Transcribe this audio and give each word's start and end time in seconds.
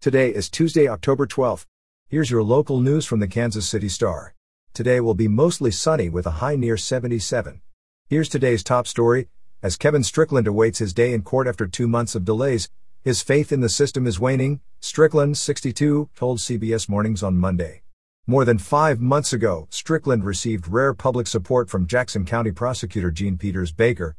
Today 0.00 0.32
is 0.32 0.48
Tuesday, 0.48 0.86
October 0.86 1.26
12th. 1.26 1.66
Here's 2.06 2.30
your 2.30 2.44
local 2.44 2.78
news 2.78 3.04
from 3.04 3.18
the 3.18 3.26
Kansas 3.26 3.68
City 3.68 3.88
Star. 3.88 4.32
Today 4.72 5.00
will 5.00 5.12
be 5.12 5.26
mostly 5.26 5.72
sunny 5.72 6.08
with 6.08 6.24
a 6.24 6.38
high 6.38 6.54
near 6.54 6.76
77. 6.76 7.60
Here's 8.06 8.28
today's 8.28 8.62
top 8.62 8.86
story. 8.86 9.26
As 9.60 9.76
Kevin 9.76 10.04
Strickland 10.04 10.46
awaits 10.46 10.78
his 10.78 10.94
day 10.94 11.12
in 11.12 11.22
court 11.22 11.48
after 11.48 11.66
two 11.66 11.88
months 11.88 12.14
of 12.14 12.24
delays, 12.24 12.68
his 13.02 13.22
faith 13.22 13.50
in 13.50 13.60
the 13.60 13.68
system 13.68 14.06
is 14.06 14.20
waning, 14.20 14.60
Strickland, 14.78 15.36
62, 15.36 16.10
told 16.14 16.38
CBS 16.38 16.88
Mornings 16.88 17.24
on 17.24 17.36
Monday. 17.36 17.82
More 18.24 18.44
than 18.44 18.58
five 18.58 19.00
months 19.00 19.32
ago, 19.32 19.66
Strickland 19.68 20.22
received 20.22 20.68
rare 20.68 20.94
public 20.94 21.26
support 21.26 21.68
from 21.68 21.88
Jackson 21.88 22.24
County 22.24 22.52
Prosecutor 22.52 23.10
Jean 23.10 23.36
Peters 23.36 23.72
Baker, 23.72 24.14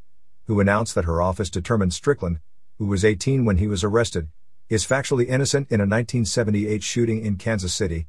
who 0.48 0.60
announced 0.60 0.94
that 0.96 1.06
her 1.06 1.22
office 1.22 1.50
determined 1.50 1.94
Strickland, 1.94 2.42
who 2.80 2.86
was 2.86 3.06
18 3.06 3.46
when 3.46 3.60
he 3.60 3.68
was 3.68 3.82
arrested, 3.82 4.28
is 4.70 4.86
factually 4.86 5.28
innocent 5.28 5.68
in 5.70 5.80
a 5.80 5.84
1978 5.84 6.84
shooting 6.84 7.26
in 7.26 7.36
Kansas 7.36 7.74
City. 7.74 8.08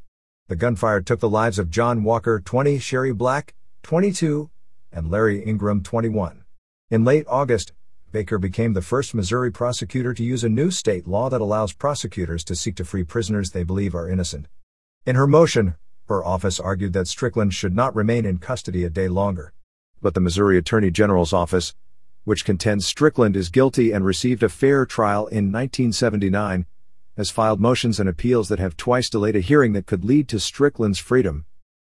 The 0.48 0.56
gunfire 0.56 1.01
took 1.01 1.20
the 1.20 1.28
lives 1.28 1.59
of 1.59 1.70
John 1.70 2.05
Walker, 2.05 2.38
20, 2.38 2.78
Sherry 2.78 3.12
Black, 3.12 3.55
22, 3.82 4.51
and 4.92 5.10
Larry 5.10 5.42
Ingram, 5.42 5.82
21. 5.82 6.45
In 6.91 7.04
late 7.04 7.24
August, 7.28 7.73
Baker 8.12 8.38
became 8.38 8.73
the 8.73 8.82
first 8.82 9.15
Missouri 9.15 9.52
prosecutor 9.52 10.12
to 10.12 10.24
use 10.24 10.42
a 10.42 10.48
new 10.48 10.70
state 10.70 11.06
law 11.06 11.30
that 11.30 11.41
allows 11.41 11.73
prosecutors 11.73 12.42
to 12.45 12.56
seek 12.56 12.74
to 12.77 12.84
free 12.84 13.04
prisoners 13.04 13.52
they 13.52 13.62
believe 13.62 13.95
are 13.95 14.10
innocent. 14.10 14.46
In 15.06 15.16
her 15.16 15.29
motion, 15.29 15.77
her 16.09 16.24
office 16.24 16.59
argued 16.59 16.92
that 16.92 17.06
Strickland 17.06 17.54
should 17.54 17.74
not 17.74 17.95
remain 17.95 18.27
in 18.27 18.38
custody 18.38 18.82
a 18.82 18.90
day 18.90 19.06
longer. 19.09 19.52
But 20.02 20.15
the 20.15 20.20
Missouri 20.20 20.59
Attorney 20.59 20.90
General's 20.90 21.32
office, 21.32 21.74
which 22.24 22.45
contends 22.45 22.87
Strickland 22.87 23.37
is 23.37 23.48
guilty 23.48 23.92
and 23.92 24.05
received 24.05 24.42
a 24.42 24.48
fair 24.48 24.87
trial 24.87 25.27
in 25.27 25.52
1979, 25.52 26.66
has 27.16 27.30
filed 27.30 27.60
motions 27.60 28.01
and 28.01 28.09
appeals 28.09 28.48
that 28.48 28.59
have 28.59 28.77
twice 28.77 29.10
delayed 29.10 29.37
a 29.37 29.41
hearing 29.41 29.73
that 29.73 29.87
could 29.87 30.05
lead 30.05 30.29
to 30.29 30.41
Strickland's 30.41 30.98
freedom. 30.98 31.45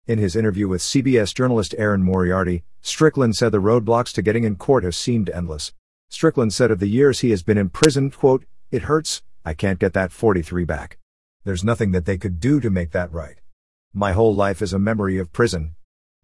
In 0.06 0.19
his 0.19 0.34
interview 0.34 0.67
with 0.67 0.81
CBS 0.81 1.34
journalist 1.34 1.75
Erin 1.78 2.03
Moriarty, 2.03 2.64
Strickland 2.81 3.36
said 3.36 3.53
the 3.53 3.58
roadblocks 3.58 4.12
to 4.14 4.23
getting 4.23 4.45
in 4.45 4.56
court 4.56 4.83
have 4.83 4.95
seemed 4.95 5.31
endless. 5.31 5.73
Strickland 6.08 6.53
said 6.53 6.70
of 6.70 6.81
the 6.81 6.89
years 6.89 7.20
he 7.20 7.31
has 7.31 7.42
been 7.42 7.58
in 7.58 7.69
prison, 7.69 8.11
quote, 8.11 8.45
It 8.70 8.83
hurts, 8.83 9.23
I 9.45 9.55
can't 9.55 9.78
get 9.78 9.92
that 9.92 10.11
43 10.11 10.64
back. 10.64 10.98
There's 11.45 11.64
nothing 11.64 11.92
that 11.92 12.06
they 12.06 12.19
could 12.19 12.41
do 12.41 12.61
to 12.61 12.70
make 12.70 12.91
that 12.91 13.12
right. 13.12 13.36
My 13.95 14.12
whole 14.12 14.34
life 14.34 14.61
is 14.62 14.73
a 14.73 14.78
memory 14.78 15.19
of 15.19 15.33
prison. 15.33 15.77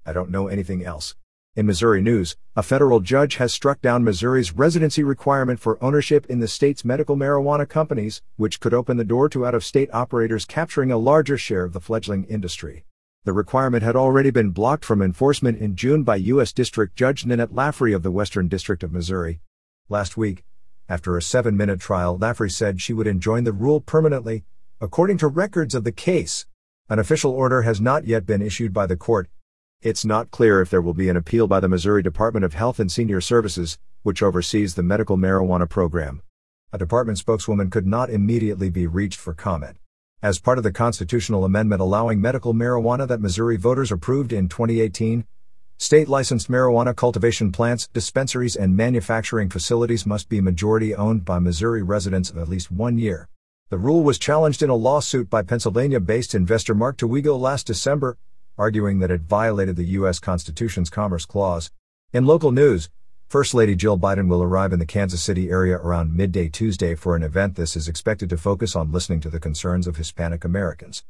I 0.04 0.12
don't 0.12 0.30
know 0.30 0.48
anything 0.48 0.84
else. 0.84 1.14
In 1.56 1.64
Missouri 1.64 2.02
news, 2.02 2.36
a 2.54 2.62
federal 2.62 3.00
judge 3.00 3.36
has 3.36 3.50
struck 3.50 3.80
down 3.80 4.04
Missouri's 4.04 4.52
residency 4.52 5.02
requirement 5.02 5.58
for 5.58 5.82
ownership 5.82 6.26
in 6.26 6.38
the 6.38 6.48
state's 6.48 6.84
medical 6.84 7.16
marijuana 7.16 7.66
companies, 7.66 8.20
which 8.36 8.60
could 8.60 8.74
open 8.74 8.98
the 8.98 9.04
door 9.04 9.30
to 9.30 9.46
out 9.46 9.54
of 9.54 9.64
state 9.64 9.88
operators 9.90 10.44
capturing 10.44 10.92
a 10.92 10.98
larger 10.98 11.38
share 11.38 11.64
of 11.64 11.72
the 11.72 11.80
fledgling 11.80 12.24
industry. 12.24 12.84
The 13.24 13.32
requirement 13.32 13.82
had 13.82 13.96
already 13.96 14.30
been 14.30 14.50
blocked 14.50 14.84
from 14.84 15.00
enforcement 15.00 15.58
in 15.58 15.76
June 15.76 16.02
by 16.02 16.16
U.S. 16.16 16.52
District 16.52 16.94
Judge 16.94 17.24
Nanette 17.24 17.54
Laughrey 17.54 17.94
of 17.94 18.02
the 18.02 18.10
Western 18.10 18.48
District 18.48 18.82
of 18.82 18.92
Missouri. 18.92 19.40
Last 19.88 20.18
week, 20.18 20.44
after 20.90 21.16
a 21.16 21.22
seven 21.22 21.56
minute 21.56 21.80
trial, 21.80 22.18
Laughrey 22.18 22.52
said 22.52 22.82
she 22.82 22.92
would 22.92 23.06
enjoin 23.06 23.44
the 23.44 23.54
rule 23.54 23.80
permanently, 23.80 24.44
according 24.78 25.16
to 25.16 25.26
records 25.26 25.74
of 25.74 25.84
the 25.84 25.90
case. 25.90 26.44
An 26.90 26.98
official 26.98 27.32
order 27.32 27.62
has 27.62 27.80
not 27.80 28.06
yet 28.06 28.26
been 28.26 28.42
issued 28.42 28.74
by 28.74 28.84
the 28.84 28.94
court, 28.94 29.30
it's 29.82 30.04
not 30.04 30.30
clear 30.30 30.62
if 30.62 30.70
there 30.70 30.80
will 30.80 30.94
be 30.94 31.08
an 31.10 31.16
appeal 31.16 31.46
by 31.46 31.60
the 31.60 31.68
Missouri 31.68 32.02
Department 32.02 32.44
of 32.44 32.54
Health 32.54 32.80
and 32.80 32.90
Senior 32.90 33.20
Services, 33.20 33.78
which 34.02 34.22
oversees 34.22 34.74
the 34.74 34.82
medical 34.82 35.16
marijuana 35.16 35.68
program. 35.68 36.22
A 36.72 36.78
department 36.78 37.18
spokeswoman 37.18 37.70
could 37.70 37.86
not 37.86 38.10
immediately 38.10 38.70
be 38.70 38.86
reached 38.86 39.20
for 39.20 39.34
comment. 39.34 39.76
As 40.22 40.40
part 40.40 40.56
of 40.56 40.64
the 40.64 40.72
constitutional 40.72 41.44
amendment 41.44 41.82
allowing 41.82 42.20
medical 42.20 42.54
marijuana 42.54 43.06
that 43.06 43.20
Missouri 43.20 43.56
voters 43.56 43.92
approved 43.92 44.32
in 44.32 44.48
2018, 44.48 45.26
state 45.76 46.08
licensed 46.08 46.50
marijuana 46.50 46.96
cultivation 46.96 47.52
plants, 47.52 47.86
dispensaries, 47.88 48.56
and 48.56 48.76
manufacturing 48.76 49.50
facilities 49.50 50.06
must 50.06 50.30
be 50.30 50.40
majority 50.40 50.94
owned 50.94 51.24
by 51.24 51.38
Missouri 51.38 51.82
residents 51.82 52.30
of 52.30 52.38
at 52.38 52.48
least 52.48 52.72
one 52.72 52.96
year. 52.96 53.28
The 53.68 53.78
rule 53.78 54.02
was 54.02 54.18
challenged 54.18 54.62
in 54.62 54.70
a 54.70 54.74
lawsuit 54.74 55.28
by 55.28 55.42
Pennsylvania 55.42 56.00
based 56.00 56.34
investor 56.34 56.74
Mark 56.74 56.96
Toigo 56.96 57.38
last 57.38 57.66
December, 57.66 58.16
arguing 58.58 58.98
that 59.00 59.10
it 59.10 59.22
violated 59.22 59.76
the 59.76 59.84
U.S. 59.84 60.18
Constitution's 60.18 60.90
Commerce 60.90 61.24
Clause. 61.24 61.70
In 62.12 62.24
local 62.24 62.52
news, 62.52 62.88
First 63.28 63.54
Lady 63.54 63.74
Jill 63.74 63.98
Biden 63.98 64.28
will 64.28 64.42
arrive 64.42 64.72
in 64.72 64.78
the 64.78 64.86
Kansas 64.86 65.20
City 65.20 65.50
area 65.50 65.76
around 65.76 66.14
midday 66.14 66.48
Tuesday 66.48 66.94
for 66.94 67.16
an 67.16 67.22
event 67.22 67.56
this 67.56 67.76
is 67.76 67.88
expected 67.88 68.30
to 68.30 68.36
focus 68.36 68.76
on 68.76 68.92
listening 68.92 69.20
to 69.20 69.28
the 69.28 69.40
concerns 69.40 69.86
of 69.86 69.96
Hispanic 69.96 70.44
Americans. 70.44 71.02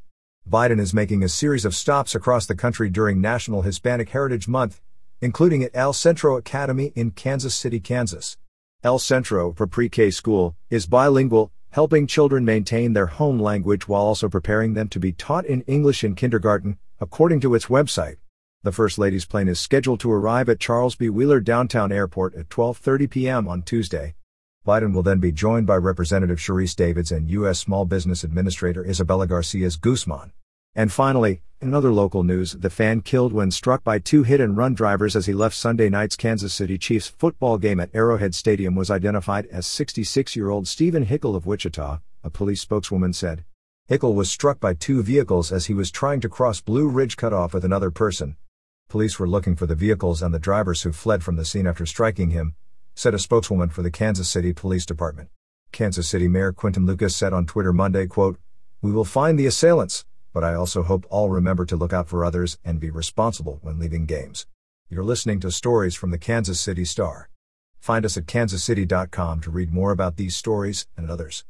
Biden 0.48 0.80
is 0.80 0.94
making 0.94 1.22
a 1.22 1.28
series 1.28 1.64
of 1.64 1.74
stops 1.74 2.14
across 2.14 2.46
the 2.46 2.54
country 2.54 2.88
during 2.88 3.20
National 3.20 3.62
Hispanic 3.62 4.08
Heritage 4.08 4.48
Month, 4.48 4.80
including 5.20 5.62
at 5.62 5.72
El 5.74 5.92
Centro 5.92 6.36
Academy 6.36 6.92
in 6.94 7.10
Kansas 7.10 7.54
City, 7.54 7.80
Kansas. 7.80 8.36
El 8.82 8.98
Centro, 8.98 9.52
for 9.52 9.66
pre-K 9.66 10.10
school, 10.10 10.54
is 10.70 10.86
bilingual, 10.86 11.50
helping 11.76 12.06
children 12.06 12.42
maintain 12.42 12.94
their 12.94 13.04
home 13.04 13.38
language 13.38 13.86
while 13.86 14.00
also 14.00 14.30
preparing 14.30 14.72
them 14.72 14.88
to 14.88 14.98
be 14.98 15.12
taught 15.12 15.44
in 15.44 15.60
English 15.66 16.02
in 16.02 16.14
kindergarten, 16.14 16.78
according 17.02 17.38
to 17.38 17.54
its 17.54 17.66
website. 17.66 18.16
The 18.62 18.72
First 18.72 18.96
Lady's 18.96 19.26
plane 19.26 19.46
is 19.46 19.60
scheduled 19.60 20.00
to 20.00 20.10
arrive 20.10 20.48
at 20.48 20.58
Charles 20.58 20.94
B. 20.94 21.10
Wheeler 21.10 21.38
Downtown 21.38 21.92
Airport 21.92 22.34
at 22.34 22.48
12:30 22.48 23.10
p.m. 23.10 23.46
on 23.46 23.60
Tuesday. 23.60 24.14
Biden 24.66 24.94
will 24.94 25.02
then 25.02 25.18
be 25.18 25.30
joined 25.30 25.66
by 25.66 25.76
Representative 25.76 26.38
Sharice 26.38 26.74
Davids 26.74 27.12
and 27.12 27.30
U.S. 27.30 27.58
Small 27.58 27.84
Business 27.84 28.24
Administrator 28.24 28.82
Isabella 28.82 29.28
Casillas 29.28 29.78
Guzman. 29.78 30.32
And 30.76 30.92
finally, 30.92 31.40
in 31.62 31.72
other 31.72 31.90
local 31.90 32.22
news, 32.22 32.52
the 32.52 32.68
fan 32.68 33.00
killed 33.00 33.32
when 33.32 33.50
struck 33.50 33.82
by 33.82 33.98
two 33.98 34.24
hit 34.24 34.42
and 34.42 34.58
run 34.58 34.74
drivers 34.74 35.16
as 35.16 35.24
he 35.24 35.32
left 35.32 35.56
Sunday 35.56 35.88
night's 35.88 36.16
Kansas 36.16 36.52
City 36.52 36.76
Chiefs 36.76 37.08
football 37.08 37.56
game 37.56 37.80
at 37.80 37.88
Arrowhead 37.94 38.34
Stadium 38.34 38.74
was 38.74 38.90
identified 38.90 39.46
as 39.46 39.66
66 39.66 40.36
year 40.36 40.50
old 40.50 40.68
Stephen 40.68 41.06
Hickel 41.06 41.34
of 41.34 41.46
Wichita, 41.46 42.00
a 42.22 42.28
police 42.28 42.60
spokeswoman 42.60 43.14
said. 43.14 43.42
Hickel 43.88 44.14
was 44.14 44.30
struck 44.30 44.60
by 44.60 44.74
two 44.74 45.02
vehicles 45.02 45.50
as 45.50 45.64
he 45.64 45.72
was 45.72 45.90
trying 45.90 46.20
to 46.20 46.28
cross 46.28 46.60
Blue 46.60 46.88
Ridge 46.88 47.16
Cutoff 47.16 47.54
with 47.54 47.64
another 47.64 47.90
person. 47.90 48.36
Police 48.90 49.18
were 49.18 49.28
looking 49.28 49.56
for 49.56 49.64
the 49.64 49.74
vehicles 49.74 50.20
and 50.20 50.34
the 50.34 50.38
drivers 50.38 50.82
who 50.82 50.92
fled 50.92 51.24
from 51.24 51.36
the 51.36 51.46
scene 51.46 51.66
after 51.66 51.86
striking 51.86 52.30
him, 52.30 52.54
said 52.94 53.14
a 53.14 53.18
spokeswoman 53.18 53.70
for 53.70 53.80
the 53.80 53.90
Kansas 53.90 54.28
City 54.28 54.52
Police 54.52 54.84
Department. 54.84 55.30
Kansas 55.72 56.06
City 56.06 56.28
Mayor 56.28 56.52
Quinton 56.52 56.84
Lucas 56.84 57.16
said 57.16 57.32
on 57.32 57.46
Twitter 57.46 57.72
Monday, 57.72 58.06
quote, 58.06 58.38
We 58.82 58.92
will 58.92 59.06
find 59.06 59.38
the 59.38 59.46
assailants, 59.46 60.04
but 60.36 60.44
I 60.44 60.52
also 60.52 60.82
hope 60.82 61.06
all 61.08 61.30
remember 61.30 61.64
to 61.64 61.76
look 61.76 61.94
out 61.94 62.08
for 62.08 62.22
others 62.22 62.58
and 62.62 62.78
be 62.78 62.90
responsible 62.90 63.58
when 63.62 63.78
leaving 63.78 64.04
games. 64.04 64.46
You're 64.90 65.02
listening 65.02 65.40
to 65.40 65.50
stories 65.50 65.94
from 65.94 66.10
the 66.10 66.18
Kansas 66.18 66.60
City 66.60 66.84
Star. 66.84 67.30
Find 67.78 68.04
us 68.04 68.18
at 68.18 68.26
kansascity.com 68.26 69.40
to 69.40 69.50
read 69.50 69.72
more 69.72 69.92
about 69.92 70.18
these 70.18 70.36
stories 70.36 70.86
and 70.94 71.10
others. 71.10 71.46